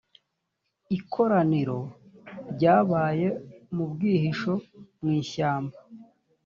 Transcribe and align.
ikoraniro 0.97 1.79
ryabaye 2.53 3.27
mu 3.75 3.83
bwihisho 3.91 4.53
mu 5.01 5.09
ishyamba 5.21 5.77